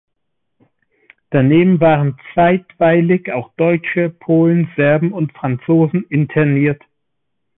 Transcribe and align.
Daneben 1.29 1.79
waren 1.79 2.17
zeitweilig 2.33 3.31
auch 3.31 3.53
Deutsche, 3.53 4.09
Polen, 4.09 4.67
Serben 4.75 5.13
und 5.13 5.31
Franzosen 5.33 6.05
interniert. 6.09 6.81